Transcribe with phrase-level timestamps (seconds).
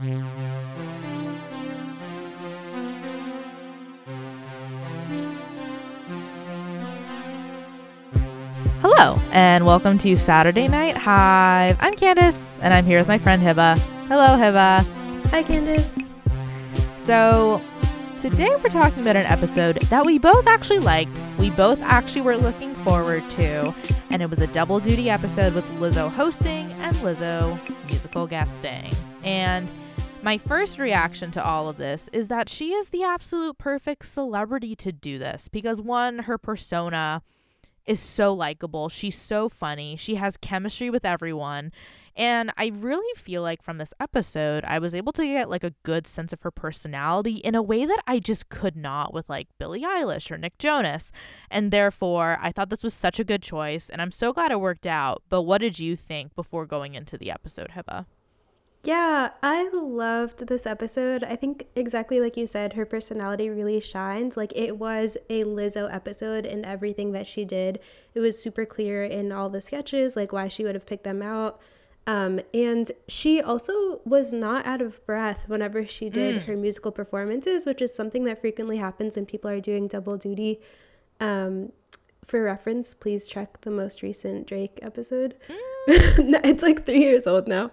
[0.00, 0.14] Hello,
[9.32, 11.76] and welcome to Saturday Night Hive.
[11.80, 13.76] I'm Candace, and I'm here with my friend Hiba.
[14.06, 14.86] Hello, Hiba.
[15.30, 15.98] Hi, Candace.
[16.96, 17.60] So,
[18.20, 22.36] today we're talking about an episode that we both actually liked, we both actually were
[22.36, 23.74] looking forward to,
[24.10, 27.58] and it was a double duty episode with Lizzo hosting and Lizzo
[27.88, 28.94] musical guesting.
[29.24, 29.74] And
[30.22, 34.74] my first reaction to all of this is that she is the absolute perfect celebrity
[34.76, 37.22] to do this because, one, her persona
[37.86, 38.88] is so likable.
[38.88, 39.96] She's so funny.
[39.96, 41.72] She has chemistry with everyone.
[42.14, 45.74] And I really feel like from this episode, I was able to get like a
[45.84, 49.46] good sense of her personality in a way that I just could not with like
[49.56, 51.12] Billie Eilish or Nick Jonas.
[51.48, 53.88] And therefore, I thought this was such a good choice.
[53.88, 55.22] And I'm so glad it worked out.
[55.28, 58.06] But what did you think before going into the episode, Hiba?
[58.84, 61.24] Yeah, I loved this episode.
[61.24, 64.36] I think exactly like you said, her personality really shines.
[64.36, 67.80] Like it was a Lizzo episode in everything that she did.
[68.14, 71.22] It was super clear in all the sketches, like why she would have picked them
[71.22, 71.60] out.
[72.06, 76.44] Um, and she also was not out of breath whenever she did mm.
[76.46, 80.60] her musical performances, which is something that frequently happens when people are doing double duty.
[81.20, 81.72] Um,
[82.24, 85.34] for reference, please check the most recent Drake episode.
[85.48, 86.40] Mm.
[86.44, 87.72] it's like three years old now.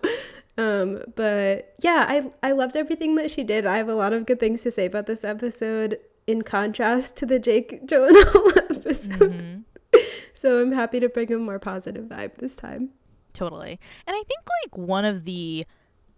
[0.58, 3.66] Um, but yeah, I I loved everything that she did.
[3.66, 7.26] I have a lot of good things to say about this episode in contrast to
[7.26, 9.20] the Jake Gyllenhaal episode.
[9.20, 10.00] Mm-hmm.
[10.34, 12.90] so I'm happy to bring a more positive vibe this time.
[13.34, 13.80] Totally.
[14.08, 15.66] And I think like one of the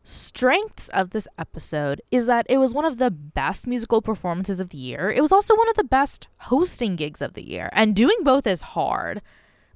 [0.03, 4.69] strengths of this episode is that it was one of the best musical performances of
[4.69, 5.09] the year.
[5.09, 7.69] It was also one of the best hosting gigs of the year.
[7.73, 9.21] And doing both is hard.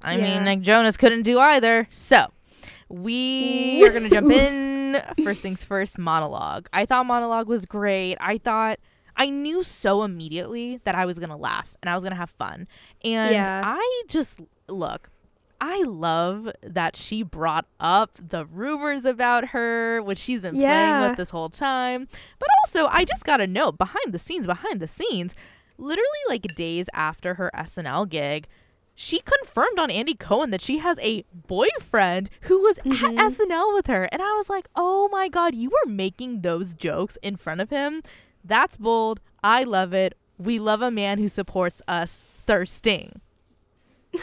[0.00, 0.22] I yeah.
[0.22, 1.86] mean, like Jonas couldn't do either.
[1.90, 2.32] So,
[2.92, 5.02] we are going to jump in.
[5.24, 6.68] First things first, monologue.
[6.72, 8.16] I thought monologue was great.
[8.20, 8.78] I thought
[9.16, 12.18] I knew so immediately that I was going to laugh and I was going to
[12.18, 12.68] have fun.
[13.02, 13.62] And yeah.
[13.64, 15.10] I just look,
[15.60, 20.98] I love that she brought up the rumors about her, which she's been yeah.
[20.98, 22.08] playing with this whole time.
[22.38, 25.34] But also, I just got to know behind the scenes, behind the scenes,
[25.78, 28.48] literally like days after her SNL gig,
[29.02, 33.18] she confirmed on Andy Cohen that she has a boyfriend who was mm-hmm.
[33.18, 34.08] at SNL with her.
[34.12, 37.70] And I was like, oh my God, you were making those jokes in front of
[37.70, 38.02] him.
[38.44, 39.18] That's bold.
[39.42, 40.16] I love it.
[40.38, 43.20] We love a man who supports us thirsting.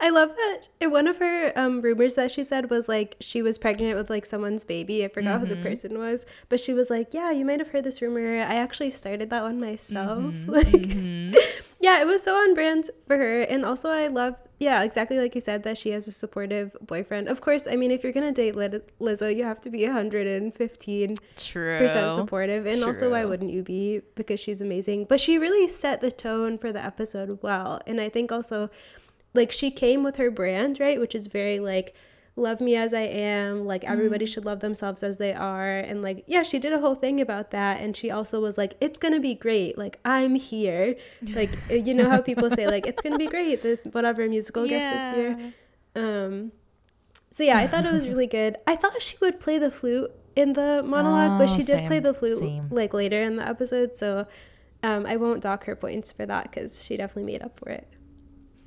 [0.00, 3.42] I love that And one of her um, rumors that she said was like she
[3.42, 5.04] was pregnant with like someone's baby.
[5.04, 5.40] I forgot mm-hmm.
[5.40, 5.68] who the mm-hmm.
[5.68, 8.36] person was, but she was like, "Yeah, you might have heard this rumor.
[8.38, 10.50] I actually started that one myself." Mm-hmm.
[10.58, 11.36] Like, mm-hmm.
[11.80, 15.34] Yeah, it was so on brand for her, and also I love, yeah, exactly like
[15.34, 17.28] you said that she has a supportive boyfriend.
[17.28, 22.12] Of course, I mean, if you're gonna date Lizzo, you have to be 115 percent
[22.12, 22.88] supportive, and True.
[22.88, 24.02] also why wouldn't you be?
[24.16, 25.06] Because she's amazing.
[25.08, 28.70] But she really set the tone for the episode well, and I think also
[29.34, 30.98] like she came with her brand, right?
[30.98, 31.94] Which is very like
[32.38, 34.28] love me as I am, like everybody mm.
[34.28, 37.50] should love themselves as they are and like yeah, she did a whole thing about
[37.50, 39.76] that and she also was like it's going to be great.
[39.76, 40.96] Like I'm here.
[41.38, 44.66] Like you know how people say like it's going to be great this whatever musical
[44.66, 44.78] yeah.
[44.78, 45.54] guest this year.
[45.94, 46.52] Um
[47.30, 48.56] so yeah, I thought it was really good.
[48.66, 52.00] I thought she would play the flute in the monologue, oh, but she did play
[52.00, 52.68] the flute same.
[52.70, 54.26] like later in the episode, so
[54.82, 57.88] um, I won't dock her points for that because she definitely made up for it.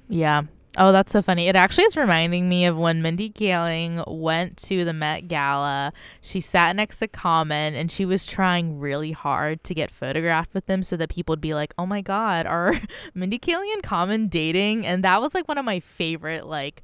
[0.10, 0.44] Yeah.
[0.78, 1.50] Oh, that's so funny.
[1.50, 5.92] It actually is reminding me of when Mindy Kaling went to the Met Gala.
[6.22, 10.68] She sat next to Common and she was trying really hard to get photographed with
[10.68, 12.80] them so that people would be like, oh my God, are
[13.14, 14.86] Mindy Kaling and Common dating?
[14.86, 16.84] And that was like one of my favorite, like,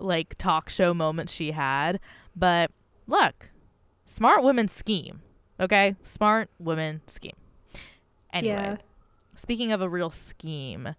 [0.00, 2.00] like talk show moments she had.
[2.34, 2.72] But
[3.06, 3.52] look,
[4.04, 5.22] smart women scheme.
[5.60, 5.94] Okay?
[6.02, 7.36] Smart women scheme.
[8.32, 8.76] Anyway, yeah.
[9.36, 10.96] speaking of a real scheme,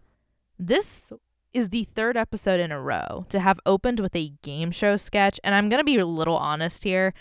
[0.57, 1.11] this
[1.53, 5.39] is the third episode in a row to have opened with a game show sketch.
[5.43, 7.13] And I'm going to be a little honest here.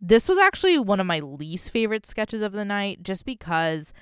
[0.00, 3.92] This was actually one of my least favorite sketches of the night just because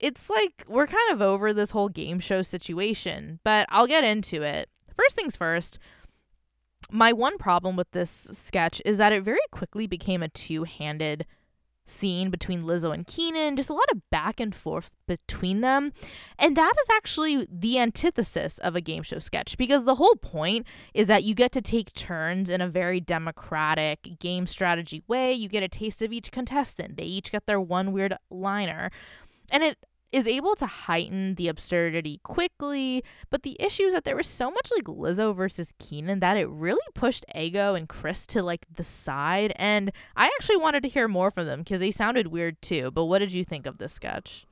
[0.00, 4.42] it's like we're kind of over this whole game show situation, but I'll get into
[4.42, 4.68] it.
[4.96, 5.78] First things first,
[6.90, 11.26] my one problem with this sketch is that it very quickly became a two handed
[11.90, 15.92] scene between Lizzo and Keenan, just a lot of back and forth between them.
[16.38, 20.66] And that is actually the antithesis of a game show sketch because the whole point
[20.94, 25.32] is that you get to take turns in a very democratic game strategy way.
[25.32, 28.90] You get a taste of each contestant, they each get their one weird liner.
[29.50, 29.78] And it
[30.12, 34.50] is able to heighten the absurdity quickly, but the issue is that there was so
[34.50, 38.84] much like Lizzo versus Keenan that it really pushed Ego and Chris to like the
[38.84, 39.52] side.
[39.56, 42.90] And I actually wanted to hear more from them because they sounded weird too.
[42.90, 44.46] But what did you think of this sketch?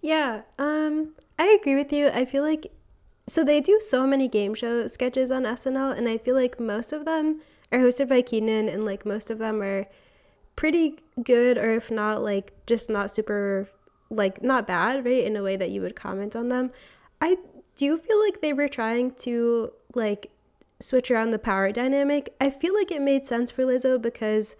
[0.00, 2.08] Yeah, um, I agree with you.
[2.08, 2.72] I feel like
[3.26, 6.92] so they do so many game show sketches on SNL, and I feel like most
[6.92, 7.40] of them
[7.70, 9.86] are hosted by Keenan, and like most of them are
[10.56, 13.68] pretty good, or if not, like just not super
[14.10, 15.24] like not bad, right?
[15.24, 16.70] In a way that you would comment on them.
[17.20, 17.36] I
[17.76, 20.30] do feel like they were trying to like
[20.80, 22.34] switch around the power dynamic.
[22.40, 24.56] I feel like it made sense for Lizzo because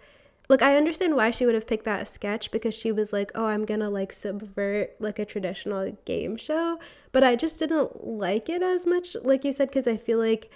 [0.49, 3.45] like I understand why she would have picked that sketch because she was like, "Oh,
[3.45, 6.79] I'm going to like subvert like a traditional game show."
[7.11, 10.49] But I just didn't like it as much like you said cuz I feel like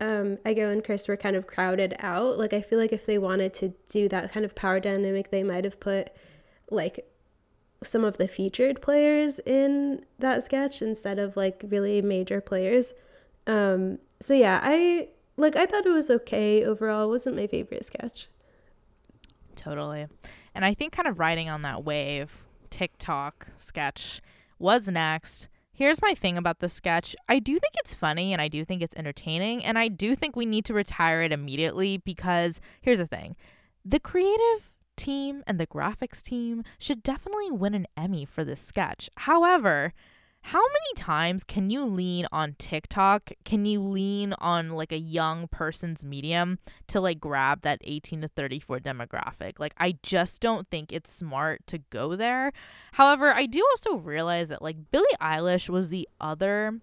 [0.00, 2.38] um, Ego and Chris were kind of crowded out.
[2.38, 5.42] Like I feel like if they wanted to do that kind of power dynamic, they
[5.42, 6.10] might have put
[6.70, 7.06] like
[7.84, 12.92] some of the featured players in that sketch instead of like really major players.
[13.46, 17.06] Um, so yeah, I like I thought it was okay overall.
[17.06, 18.28] It wasn't my favorite sketch.
[19.54, 20.06] Totally.
[20.54, 24.20] And I think kind of riding on that wave, TikTok sketch
[24.58, 25.48] was next.
[25.72, 27.16] Here's my thing about the sketch.
[27.28, 30.36] I do think it's funny and I do think it's entertaining and I do think
[30.36, 33.36] we need to retire it immediately because here's the thing.
[33.84, 34.71] The creative
[35.02, 39.10] team and the graphics team should definitely win an Emmy for this sketch.
[39.16, 39.92] However,
[40.46, 43.30] how many times can you lean on TikTok?
[43.44, 46.58] Can you lean on like a young person's medium
[46.88, 49.60] to like grab that 18 to 34 demographic?
[49.60, 52.52] Like, I just don't think it's smart to go there.
[52.92, 56.80] However, I do also realize that like Billie Eilish was the other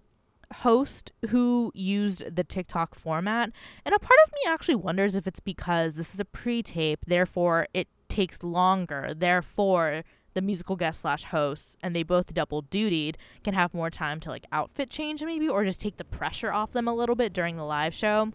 [0.56, 3.52] host who used the TikTok format.
[3.84, 7.04] And a part of me actually wonders if it's because this is a pre tape,
[7.06, 9.14] therefore, it takes longer.
[9.16, 10.04] Therefore,
[10.34, 14.28] the musical guest slash hosts and they both double dutied can have more time to
[14.28, 17.56] like outfit change maybe or just take the pressure off them a little bit during
[17.56, 18.32] the live show.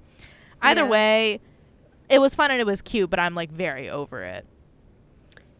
[0.61, 0.89] Either yeah.
[0.89, 1.39] way,
[2.09, 4.45] it was fun and it was cute, but I'm like very over it.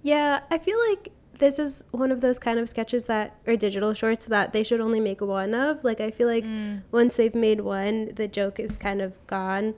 [0.04, 3.94] Yeah, I feel like this is one of those kind of sketches that are digital
[3.94, 5.84] shorts that they should only make one of.
[5.84, 6.82] Like I feel like mm.
[6.92, 9.74] once they've made one, the joke is kind of gone.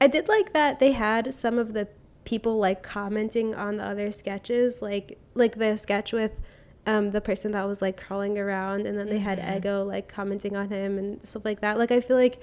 [0.00, 1.88] I did like that they had some of the
[2.26, 6.32] people like commenting on the other sketches, like like the sketch with
[6.84, 9.56] um, the person that was like crawling around, and then they had mm-hmm.
[9.56, 11.78] Ego like commenting on him and stuff like that.
[11.78, 12.40] Like I feel like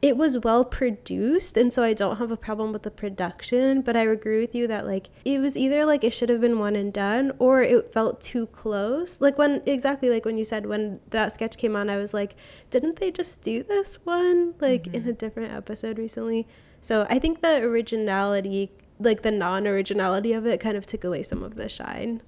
[0.00, 3.96] it was well produced and so I don't have a problem with the production, but
[3.96, 6.76] I agree with you that like it was either like it should have been one
[6.76, 9.20] and done or it felt too close.
[9.20, 12.36] Like when exactly like when you said when that sketch came on, I was like,
[12.70, 14.94] didn't they just do this one like mm-hmm.
[14.94, 16.46] in a different episode recently?
[16.80, 21.42] So I think the originality like the non-originality of it kind of took away some
[21.42, 22.22] of the shine.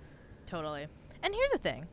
[0.46, 0.86] Totally.
[1.22, 1.86] And here's the thing.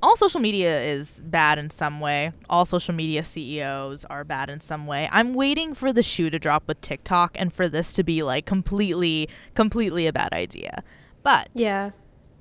[0.00, 2.32] All social media is bad in some way.
[2.48, 5.08] All social media CEOs are bad in some way.
[5.10, 8.46] I'm waiting for the shoe to drop with TikTok and for this to be like
[8.46, 10.84] completely completely a bad idea.
[11.24, 11.90] But Yeah.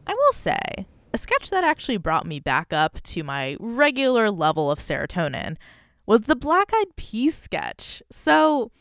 [0.06, 4.70] I will say, a sketch that actually brought me back up to my regular level
[4.72, 5.58] of serotonin
[6.06, 8.02] was the Black Eyed Peas sketch.
[8.10, 8.72] So,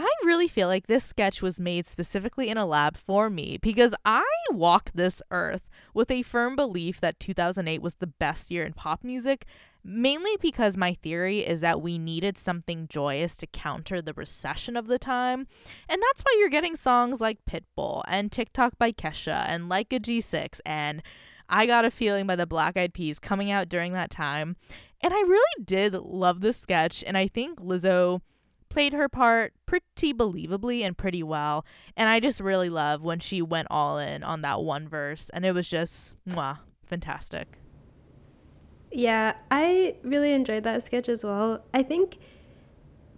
[0.00, 3.96] I really feel like this sketch was made specifically in a lab for me because
[4.04, 4.22] I
[4.52, 9.02] walk this earth with a firm belief that 2008 was the best year in pop
[9.02, 9.44] music,
[9.82, 14.86] mainly because my theory is that we needed something joyous to counter the recession of
[14.86, 15.48] the time.
[15.88, 19.98] And that's why you're getting songs like Pitbull and TikTok by Kesha and Like a
[19.98, 21.02] G6 and
[21.48, 24.54] I Got a Feeling by the Black Eyed Peas coming out during that time.
[25.00, 28.20] And I really did love this sketch, and I think Lizzo
[28.68, 31.64] played her part pretty believably and pretty well.
[31.96, 35.30] And I just really love when she went all in on that one verse.
[35.30, 37.58] And it was just, mwah, fantastic.
[38.90, 41.64] Yeah, I really enjoyed that sketch as well.
[41.74, 42.18] I think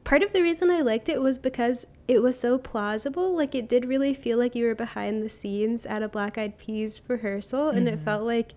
[0.03, 3.37] part of the reason I liked it was because it was so plausible.
[3.37, 6.59] Like, it did really feel like you were behind the scenes at a Black Eyed
[6.59, 7.67] Peas rehearsal.
[7.67, 7.79] Mm-hmm.
[7.79, 8.05] And it mm-hmm.
[8.05, 8.53] felt like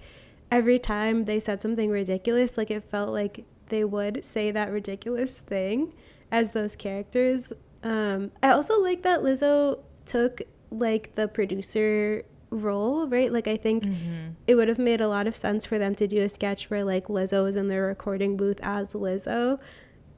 [0.52, 5.40] every time they said something ridiculous, like, it felt like they would say that ridiculous
[5.40, 5.94] thing
[6.32, 7.52] as those characters.
[7.82, 13.34] Um, I also like that Lizzo took like the producer role, right?
[13.34, 14.34] Like I think mm-hmm.
[14.46, 16.84] it would have made a lot of sense for them to do a sketch where
[16.84, 19.60] like Lizzo was in the recording booth as Lizzo.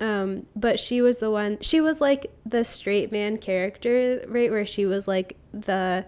[0.02, 4.52] Um, but she was the one she was like the straight man character, right?
[4.52, 6.06] Where she was like the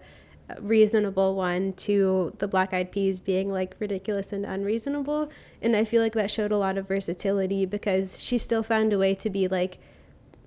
[0.59, 5.29] reasonable one to the black eyed peas being like ridiculous and unreasonable.
[5.61, 8.97] And I feel like that showed a lot of versatility because she still found a
[8.97, 9.79] way to be like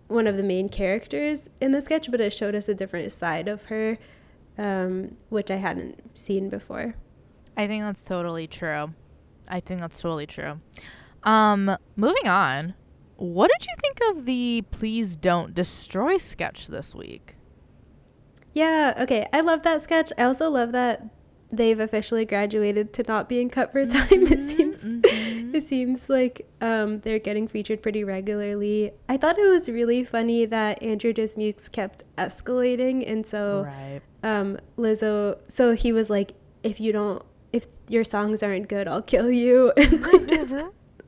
[0.09, 3.49] one of the main characters in the sketch, but it showed us a different side
[3.49, 3.99] of her,
[4.59, 6.95] um, which I hadn't seen before.
[7.57, 8.95] I think that's totally true.
[9.49, 10.61] I think that's totally true.
[11.25, 12.75] Um, moving on.
[13.17, 17.37] What did you think of the Please Don't Destroy sketch this week?
[18.55, 19.29] Yeah, okay.
[19.33, 20.12] I love that sketch.
[20.17, 21.05] I also love that
[21.52, 24.09] they've officially graduated to not being cut for time.
[24.09, 25.54] Mm-hmm, it seems mm-hmm.
[25.54, 28.92] it seems like um, they're getting featured pretty regularly.
[29.09, 34.00] I thought it was really funny that Andrew Dismukes kept escalating, and so right.
[34.23, 35.38] um, Lizzo.
[35.49, 39.73] So he was like, "If you don't, if your songs aren't good, I'll kill you,"
[39.76, 40.54] and like just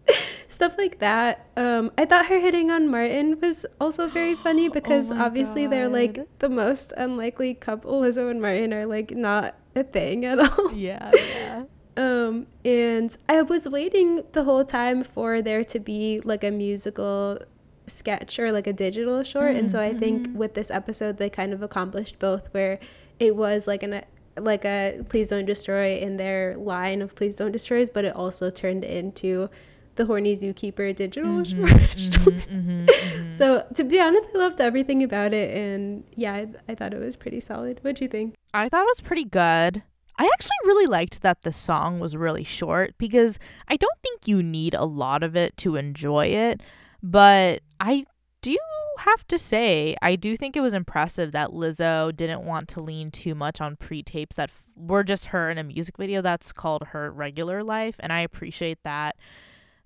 [0.49, 1.47] stuff like that.
[1.57, 5.65] Um, I thought her hitting on Martin was also very funny oh because oh obviously
[5.65, 5.73] God.
[5.73, 8.01] they're like the most unlikely couple.
[8.01, 10.73] Lizzo and Martin are like not a thing at all.
[10.73, 11.65] Yeah, yeah.
[11.97, 17.39] um, and I was waiting the whole time for there to be like a musical
[17.87, 20.39] sketch or like a digital short, mm-hmm, and so I think mm-hmm.
[20.39, 22.79] with this episode they kind of accomplished both, where
[23.19, 24.03] it was like an
[24.39, 28.51] like a please don't destroy in their line of please don't destroys, but it also
[28.51, 29.51] turned into
[29.97, 31.65] the horny zookeeper digital mm-hmm.
[31.73, 36.49] Mm-hmm, mm-hmm, mm-hmm, so to be honest, I loved everything about it, and yeah, I,
[36.69, 37.79] I thought it was pretty solid.
[37.83, 38.35] What do you think?
[38.55, 39.83] I thought it was pretty good.
[40.19, 44.43] I actually really liked that the song was really short because I don't think you
[44.43, 46.63] need a lot of it to enjoy it,
[47.03, 48.05] but I
[48.43, 48.57] do
[48.99, 53.11] have to say, I do think it was impressive that Lizzo didn't want to lean
[53.11, 56.53] too much on pre tapes that f- were just her in a music video that's
[56.53, 59.17] called her regular life, and I appreciate that.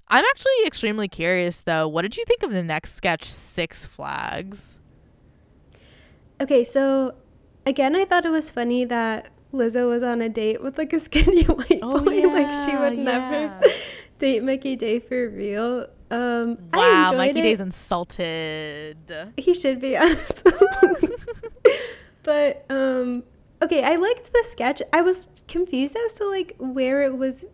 [0.08, 1.88] I'm actually extremely curious though.
[1.88, 4.78] What did you think of the next sketch, Six Flags?
[6.40, 7.14] Okay, so
[7.64, 11.00] again, I thought it was funny that Lizzo was on a date with like a
[11.06, 12.12] skinny white oh, boy.
[12.12, 13.04] Yeah, like she would yeah.
[13.04, 13.60] never
[14.18, 15.86] date Mikey Day for real.
[16.10, 17.42] Um, wow, Mikey it.
[17.42, 19.32] Day's insulted.
[19.36, 20.46] He should be honest.
[22.22, 23.24] but um,
[23.60, 24.80] okay, I liked the sketch.
[24.92, 27.44] I was confused as to like where it was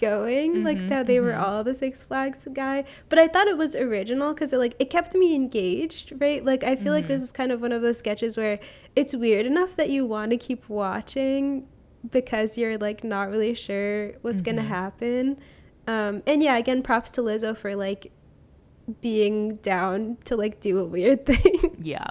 [0.00, 1.26] going mm-hmm, like that they mm-hmm.
[1.26, 4.74] were all the six flags guy but i thought it was original because it like
[4.78, 6.94] it kept me engaged right like i feel mm-hmm.
[6.94, 8.58] like this is kind of one of those sketches where
[8.96, 11.66] it's weird enough that you want to keep watching
[12.10, 14.70] because you're like not really sure what's gonna mm-hmm.
[14.70, 15.36] happen
[15.86, 18.10] um and yeah again props to lizzo for like
[19.02, 22.10] being down to like do a weird thing yeah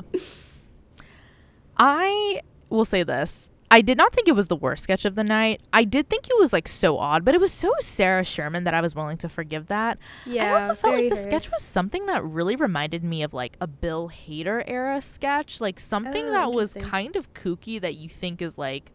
[1.78, 5.24] i will say this I did not think it was the worst sketch of the
[5.24, 5.62] night.
[5.74, 8.74] I did think it was like so odd, but it was so Sarah Sherman that
[8.74, 9.98] I was willing to forgive that.
[10.26, 13.58] Yeah, I also felt like the sketch was something that really reminded me of like
[13.60, 18.08] a Bill Hader era sketch, like something oh, that was kind of kooky that you
[18.08, 18.92] think is like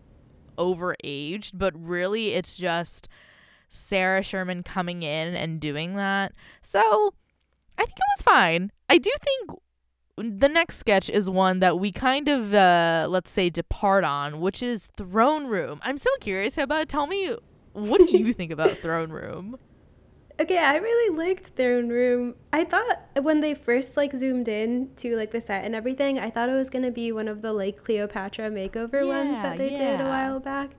[0.56, 3.08] overaged, but really it's just
[3.68, 6.32] Sarah Sherman coming in and doing that.
[6.62, 7.14] So
[7.76, 8.72] I think it was fine.
[8.88, 9.58] I do think
[10.16, 14.62] the next sketch is one that we kind of uh, let's say depart on, which
[14.62, 15.80] is Throne Room.
[15.82, 16.88] I'm so curious about.
[16.88, 17.36] Tell me,
[17.72, 19.58] what do you think about Throne Room?
[20.40, 22.34] Okay, I really liked Throne Room.
[22.52, 26.30] I thought when they first like zoomed in to like the set and everything, I
[26.30, 29.72] thought it was gonna be one of the like Cleopatra makeover yeah, ones that they
[29.72, 29.92] yeah.
[29.92, 30.70] did a while back.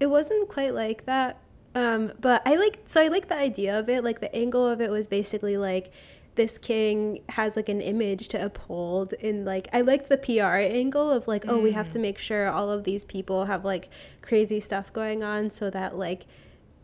[0.00, 1.38] It wasn't quite like that.
[1.74, 4.04] Um, but I like so I like the idea of it.
[4.04, 5.92] Like the angle of it was basically like
[6.36, 11.10] this king has like an image to uphold in like I liked the PR angle
[11.10, 12.02] of like oh we have to mm.
[12.02, 13.88] make sure all of these people have like
[14.22, 16.26] crazy stuff going on so that like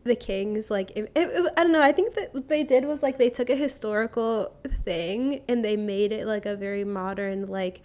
[0.04, 3.02] the kings like it, it, I don't know I think that what they did was
[3.02, 4.54] like they took a historical
[4.85, 7.83] thing and they made it like a very modern like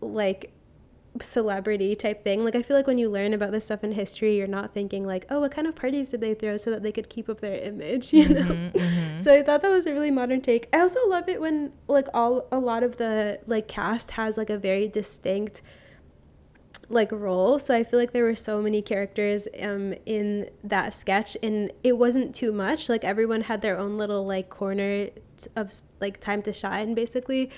[0.00, 0.52] like
[1.20, 2.44] celebrity type thing.
[2.44, 5.06] Like I feel like when you learn about this stuff in history, you're not thinking
[5.06, 7.40] like, oh, what kind of parties did they throw so that they could keep up
[7.40, 8.42] their image, you know?
[8.42, 9.22] Mm-hmm, mm-hmm.
[9.22, 10.68] So I thought that was a really modern take.
[10.72, 14.50] I also love it when like all a lot of the like cast has like
[14.50, 15.62] a very distinct
[16.88, 17.58] like role.
[17.58, 21.98] So I feel like there were so many characters um in that sketch and it
[21.98, 22.88] wasn't too much.
[22.88, 25.08] Like everyone had their own little like corner
[25.56, 27.50] of like time to shine basically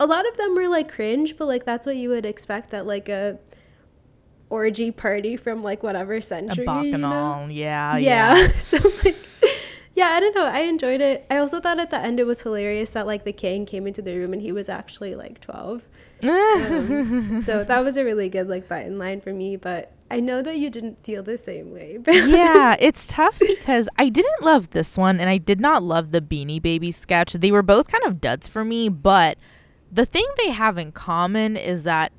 [0.00, 2.86] a lot of them were like cringe, but like that's what you would expect at
[2.86, 3.38] like a
[4.48, 6.64] orgy party from like whatever century.
[6.64, 7.46] A bacchanal, you know?
[7.48, 8.36] yeah, yeah.
[8.36, 8.58] yeah.
[8.58, 9.16] so like,
[9.94, 10.46] yeah, I don't know.
[10.46, 11.26] I enjoyed it.
[11.30, 14.00] I also thought at the end it was hilarious that like the king came into
[14.00, 15.86] the room and he was actually like twelve.
[16.22, 20.42] um, so that was a really good like button line for me, but I know
[20.42, 21.98] that you didn't feel the same way.
[22.08, 26.20] yeah, it's tough because I didn't love this one and I did not love the
[26.20, 27.34] Beanie Baby sketch.
[27.34, 29.38] They were both kind of duds for me, but
[29.90, 32.12] the thing they have in common is that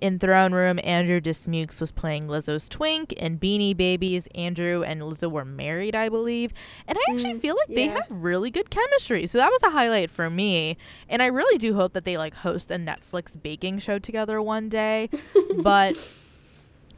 [0.00, 5.30] in Throne Room, Andrew Dismukes was playing Lizzo's twink, and Beanie Babies, Andrew and Lizzo
[5.30, 6.52] were married, I believe.
[6.88, 7.76] And I actually mm, feel like yeah.
[7.76, 9.28] they have really good chemistry.
[9.28, 10.76] So that was a highlight for me.
[11.08, 14.68] And I really do hope that they like host a Netflix baking show together one
[14.68, 15.08] day.
[15.62, 15.96] but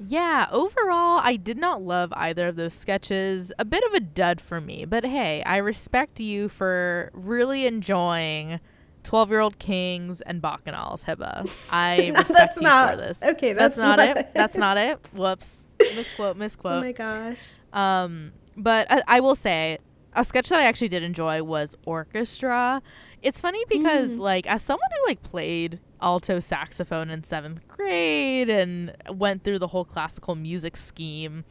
[0.00, 3.52] Yeah, overall, I did not love either of those sketches.
[3.59, 8.61] A bit of a dud for me, but hey, I respect you for really enjoying
[9.05, 11.49] 12 year old kings and bacchanals, Hiba.
[11.71, 13.23] I No, respect you not- for this.
[13.23, 14.31] okay, that's, that's not, not- it.
[14.35, 14.99] That's not it.
[15.13, 15.61] Whoops.
[15.79, 16.73] Misquote, misquote.
[16.79, 17.55] Oh my gosh.
[17.73, 19.79] Um, but I, I will say
[20.15, 22.81] a sketch that I actually did enjoy was orchestra.
[23.23, 24.19] It's funny because Mm.
[24.21, 29.69] like as someone who like played alto saxophone in seventh grade and went through the
[29.69, 31.45] whole classical music scheme.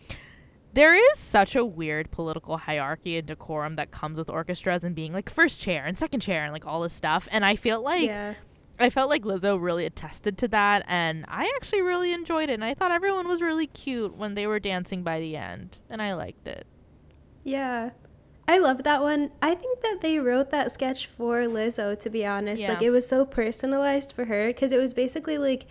[0.74, 5.14] There is such a weird political hierarchy and decorum that comes with orchestras and being
[5.14, 7.28] like first chair and second chair and like all this stuff.
[7.32, 8.34] And I feel like yeah.
[8.80, 12.54] I felt like Lizzo really attested to that, and I actually really enjoyed it.
[12.54, 16.02] And I thought everyone was really cute when they were dancing by the end, and
[16.02, 16.66] I liked it.
[17.44, 17.92] Yeah.
[18.48, 19.32] I love that one.
[19.42, 22.62] I think that they wrote that sketch for Lizzo, to be honest.
[22.62, 22.74] Yeah.
[22.74, 25.66] Like, it was so personalized for her because it was basically like,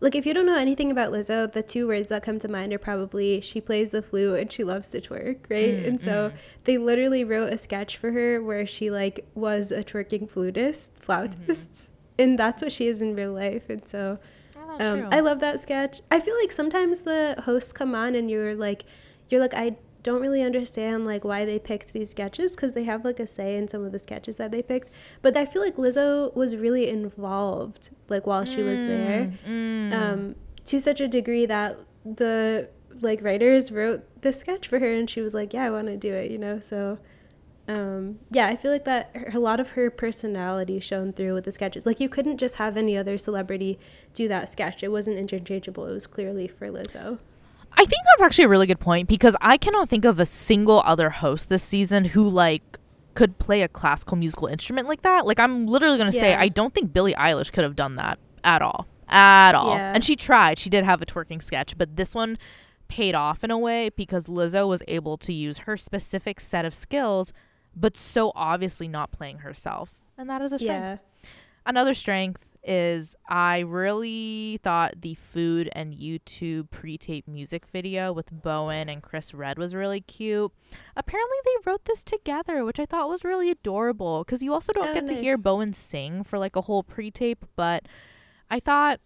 [0.00, 2.72] like, if you don't know anything about Lizzo, the two words that come to mind
[2.72, 5.74] are probably she plays the flute and she loves to twerk, right?
[5.74, 6.32] Mm, and so mm.
[6.64, 11.90] they literally wrote a sketch for her where she, like, was a twerking flutist, flautist.
[12.18, 13.68] And that's what she is in real life.
[13.68, 14.18] And so
[14.78, 16.00] Oh, um, I love that sketch.
[16.10, 18.84] I feel like sometimes the hosts come on and you're like,
[19.28, 23.04] you're like, I don't really understand like why they picked these sketches because they have
[23.04, 24.90] like a say in some of the sketches that they picked.
[25.20, 29.48] But I feel like Lizzo was really involved like while she was there, Mm,
[29.92, 30.34] um,
[30.66, 32.68] to such a degree that the
[33.00, 35.96] like writers wrote the sketch for her and she was like, yeah, I want to
[35.96, 36.60] do it, you know.
[36.64, 36.98] So
[37.68, 41.44] um, yeah, I feel like that her- a lot of her personality shone through with
[41.44, 41.84] the sketches.
[41.84, 43.78] Like you couldn't just have any other celebrity
[44.14, 44.82] do that sketch.
[44.82, 45.86] It wasn't interchangeable.
[45.86, 47.18] It was clearly for Lizzo.
[47.72, 50.82] I think that's actually a really good point because I cannot think of a single
[50.86, 52.78] other host this season who like
[53.14, 55.26] could play a classical musical instrument like that.
[55.26, 58.62] Like I'm literally gonna say I don't think Billie Eilish could have done that at
[58.62, 59.74] all, at all.
[59.74, 59.92] Yeah.
[59.94, 60.58] And she tried.
[60.58, 62.36] She did have a twerking sketch, but this one
[62.88, 66.74] paid off in a way because Lizzo was able to use her specific set of
[66.74, 67.32] skills,
[67.74, 71.00] but so obviously not playing herself, and that is a strength.
[71.22, 71.28] Yeah.
[71.66, 78.88] Another strength is I really thought the food and YouTube pre-tape music video with Bowen
[78.88, 80.52] and Chris Redd was really cute.
[80.96, 84.88] Apparently they wrote this together, which I thought was really adorable because you also don't
[84.88, 87.86] Oh, get to hear Bowen sing for like a whole pre-tape, but
[88.50, 89.00] I thought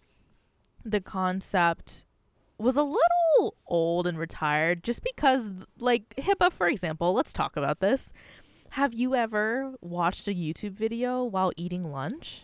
[0.83, 2.05] the concept
[2.57, 5.49] was a little old and retired just because
[5.79, 8.11] like Hiba for example, let's talk about this.
[8.71, 12.43] Have you ever watched a YouTube video while eating lunch?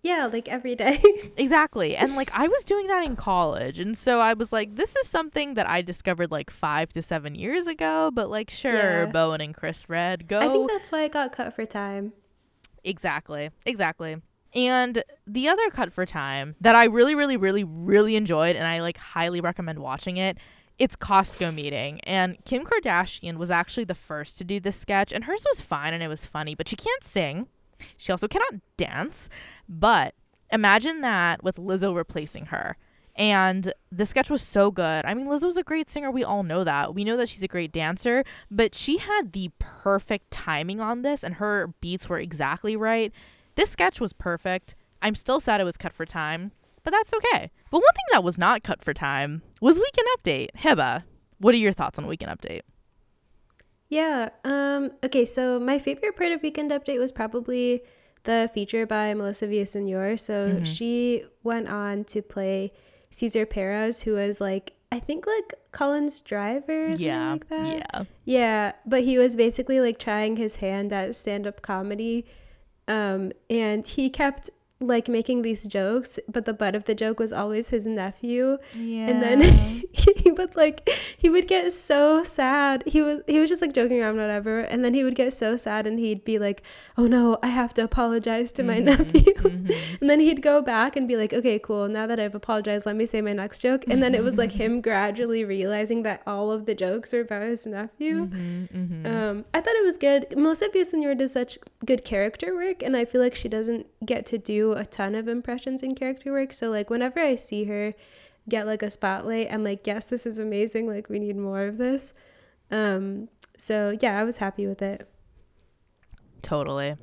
[0.00, 1.00] Yeah, like every day.
[1.36, 1.94] Exactly.
[1.96, 3.78] And like I was doing that in college.
[3.78, 7.34] And so I was like, this is something that I discovered like five to seven
[7.34, 8.10] years ago.
[8.12, 9.06] But like, sure, Yeah.
[9.06, 10.40] Bowen and Chris Redd, go.
[10.40, 12.12] I think that's why it got cut for time.
[12.82, 13.50] Exactly.
[13.64, 14.16] Exactly.
[14.54, 18.80] And the other cut for time that I really, really, really, really enjoyed, and I
[18.80, 20.36] like highly recommend watching it.
[20.78, 25.24] It's Costco meeting, and Kim Kardashian was actually the first to do this sketch, and
[25.24, 27.46] hers was fine and it was funny, but she can't sing.
[27.96, 29.28] She also cannot dance.
[29.68, 30.14] But
[30.50, 32.76] imagine that with Lizzo replacing her.
[33.14, 35.04] And the sketch was so good.
[35.04, 36.10] I mean, Lizzo's a great singer.
[36.10, 36.94] We all know that.
[36.94, 41.22] We know that she's a great dancer, but she had the perfect timing on this,
[41.22, 43.12] and her beats were exactly right.
[43.54, 44.74] This sketch was perfect.
[45.00, 46.52] I'm still sad it was cut for time,
[46.84, 47.50] but that's okay.
[47.70, 50.48] But one thing that was not cut for time was Weekend Update.
[50.62, 51.04] Hiba,
[51.38, 52.62] what are your thoughts on Weekend Update?
[53.88, 54.30] Yeah.
[54.44, 57.82] Um, okay, so my favorite part of Weekend Update was probably
[58.24, 60.18] the feature by Melissa Villasenor.
[60.18, 60.66] So Mhm.
[60.66, 62.72] she went on to play
[63.10, 66.90] Caesar Perez, who was like, I think like Colin's driver.
[66.96, 67.66] Yeah, Like that.
[67.76, 68.04] yeah.
[68.24, 72.24] Yeah, but he was basically like trying his hand at stand up comedy.
[72.88, 74.50] Um, and he kept
[74.82, 78.58] like making these jokes, but the butt of the joke was always his nephew.
[78.74, 79.08] Yeah.
[79.08, 79.40] And then
[79.92, 82.82] he would like he would get so sad.
[82.86, 85.56] He was he was just like joking around whatever, and then he would get so
[85.56, 86.62] sad and he'd be like,
[86.96, 89.72] "Oh no, I have to apologize to my Mhm, nephew." mhm.
[90.00, 91.88] And then he'd go back and be like, "Okay, cool.
[91.88, 94.52] Now that I've apologized, let me say my next joke." And then it was like
[94.52, 98.26] him gradually realizing that all of the jokes were about his nephew.
[98.26, 99.06] Mhm, mhm.
[99.06, 100.26] Um, I thought it was good.
[100.36, 104.38] Melissa Villasenor does such good character work, and I feel like she doesn't get to
[104.38, 106.52] do a ton of impressions in character work.
[106.52, 107.94] So like whenever I see her
[108.48, 110.86] get like a spotlight, I'm like, yes, this is amazing.
[110.86, 112.12] Like we need more of this.
[112.70, 115.08] Um, so yeah, I was happy with it.
[116.42, 116.96] Totally.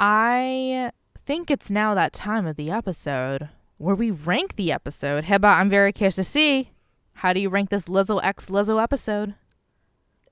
[0.00, 0.90] I
[1.24, 3.48] think it's now that time of the episode
[3.78, 5.24] where we rank the episode.
[5.24, 6.70] Hiba, I'm very curious to see
[7.14, 9.34] how do you rank this Lizzo X Lizzo episode?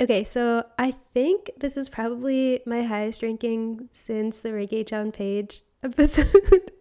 [0.01, 6.73] Okay, so I think this is probably my highest ranking since the Regé-Jean Page episode.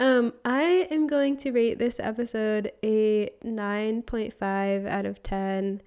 [0.00, 5.80] Um, I am going to rate this episode a 9.5 out of 10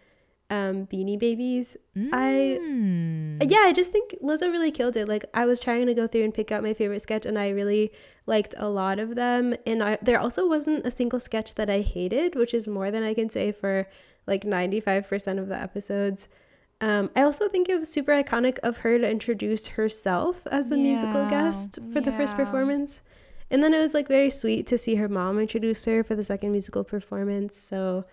[0.49, 1.75] um, Beanie Babies.
[1.95, 2.09] Mm.
[2.13, 5.07] I yeah, I just think Lizzo really killed it.
[5.07, 7.49] Like I was trying to go through and pick out my favorite sketch, and I
[7.49, 7.91] really
[8.25, 9.55] liked a lot of them.
[9.65, 13.03] And I, there also wasn't a single sketch that I hated, which is more than
[13.03, 13.89] I can say for
[14.25, 16.29] like ninety five percent of the episodes.
[16.79, 20.77] Um, I also think it was super iconic of her to introduce herself as the
[20.77, 23.01] Yeah, musical guest for the first performance.
[23.49, 26.23] And then it was like very sweet to see her mom introduce her for the
[26.23, 27.57] second musical performance.
[27.59, 28.05] So,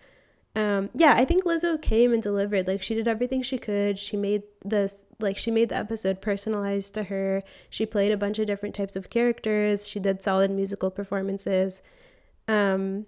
[0.57, 2.67] um, yeah, I think Lizzo came and delivered.
[2.67, 3.99] Like she did everything she could.
[3.99, 7.43] She made this like she made the episode personalized to her.
[7.69, 9.89] She played a bunch of different types of characters.
[9.89, 11.83] She did solid musical performances.
[12.49, 13.07] Um,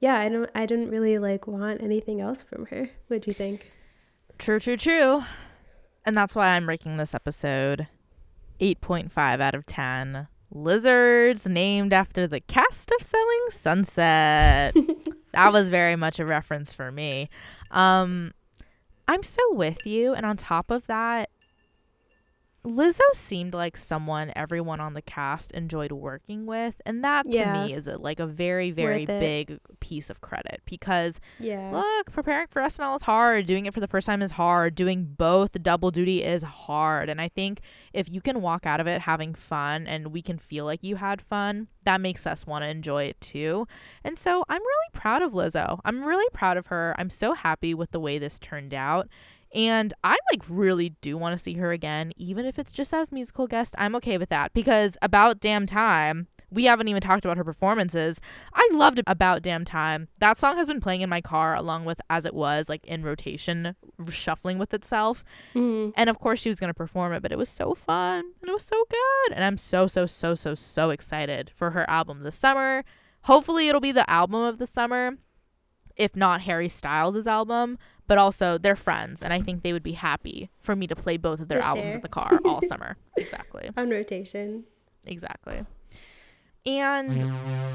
[0.00, 2.90] yeah, I don't I didn't really like want anything else from her.
[3.08, 3.72] What do you think?
[4.38, 5.24] True, true, true.
[6.04, 7.88] And that's why I'm ranking this episode
[8.60, 10.28] 8.5 out of 10.
[10.50, 14.76] Lizards named after the cast of Selling Sunset.
[15.32, 17.28] that was very much a reference for me.
[17.70, 18.32] Um,
[19.08, 20.14] I'm so with you.
[20.14, 21.30] And on top of that,
[22.64, 26.80] Lizzo seemed like someone everyone on the cast enjoyed working with.
[26.86, 27.66] And that to Yeah.
[27.66, 31.70] me is a, like a very, very big piece of credit because Yeah.
[31.72, 33.44] look, preparing for SNL is hard.
[33.44, 34.74] Doing it for the first time is hard.
[34.74, 37.10] Doing both double duty is hard.
[37.10, 37.60] And I think
[37.92, 40.96] if you can walk out of it having fun and we can feel like you
[40.96, 43.68] had fun, that makes us want to enjoy it too.
[44.02, 45.80] And so I'm really proud of Lizzo.
[45.84, 46.94] I'm really proud of her.
[46.98, 49.06] I'm so happy with the way this turned out.
[49.54, 53.12] And I like really do want to see her again, even if it's just as
[53.12, 53.74] musical guest.
[53.78, 56.26] I'm okay with that because about damn time.
[56.50, 58.20] We haven't even talked about her performances.
[58.52, 60.06] I loved About Damn Time.
[60.18, 63.02] That song has been playing in my car along with As It Was, like in
[63.02, 63.74] rotation,
[64.08, 65.24] shuffling with itself.
[65.54, 65.92] Mhm.
[65.96, 68.48] And of course, she was going to perform it, but it was so fun and
[68.48, 69.32] it was so good.
[69.34, 72.84] And I'm so, so, so, so, so excited for her album this summer.
[73.22, 75.16] Hopefully, it'll be the album of the summer,
[75.96, 77.78] if not Harry Styles' album.
[78.06, 81.16] But also, they're friends, and I think they would be happy for me to play
[81.16, 81.94] both of their To albums share.
[81.96, 82.96] in the car all summer.
[83.16, 83.70] Exactly.
[83.76, 84.64] On rotation.
[85.06, 85.60] Exactly.
[86.66, 87.20] And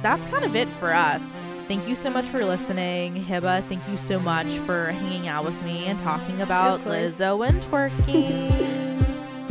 [0.03, 1.23] that's kind of it for us.
[1.67, 3.23] Thank you so much for listening.
[3.25, 6.79] Hiba, thank you so much for hanging out with me and talking about.
[6.85, 8.49] Lizzo and twerking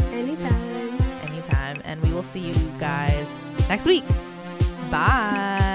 [0.12, 1.00] Anytime.
[1.30, 1.80] anytime.
[1.84, 3.28] And we will see you guys
[3.68, 4.04] next week.
[4.90, 5.67] Bye.